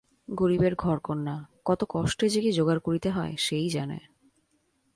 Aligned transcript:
গরিবের 0.29 0.75
ঘরকন্না, 0.75 1.35
কত 1.65 1.83
কষ্টে 1.89 2.29
যে 2.29 2.41
কি 2.41 2.51
জোগাড় 2.51 2.79
করিতে 2.79 3.09
হয় 3.09 3.33
সে-ই 3.37 3.69
জানে। 3.69 3.99